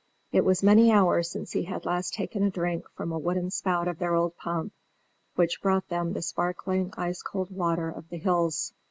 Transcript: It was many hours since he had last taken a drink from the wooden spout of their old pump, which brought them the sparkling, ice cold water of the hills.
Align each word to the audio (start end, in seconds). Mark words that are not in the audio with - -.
It 0.31 0.43
was 0.43 0.63
many 0.63 0.91
hours 0.91 1.29
since 1.29 1.51
he 1.51 1.61
had 1.65 1.85
last 1.85 2.15
taken 2.15 2.41
a 2.41 2.49
drink 2.49 2.85
from 2.95 3.09
the 3.09 3.19
wooden 3.19 3.51
spout 3.51 3.87
of 3.87 3.99
their 3.99 4.15
old 4.15 4.35
pump, 4.35 4.73
which 5.35 5.61
brought 5.61 5.89
them 5.89 6.13
the 6.13 6.23
sparkling, 6.23 6.91
ice 6.97 7.21
cold 7.21 7.51
water 7.51 7.89
of 7.91 8.09
the 8.09 8.17
hills. 8.17 8.73